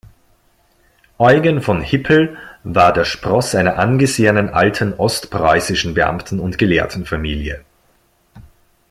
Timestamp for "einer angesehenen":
3.53-4.49